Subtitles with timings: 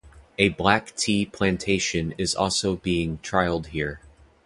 [0.39, 4.01] A black tea plantation is also being trialled here.